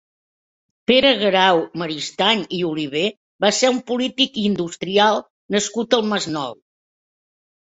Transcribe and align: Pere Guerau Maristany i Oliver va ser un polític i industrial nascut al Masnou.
Pere 0.91 1.09
Guerau 1.19 1.59
Maristany 1.81 2.41
i 2.59 2.63
Oliver 2.69 3.05
va 3.45 3.53
ser 3.59 3.71
un 3.75 3.79
polític 3.93 4.41
i 4.45 4.49
industrial 4.53 5.23
nascut 5.57 5.99
al 5.99 6.07
Masnou. 6.15 6.61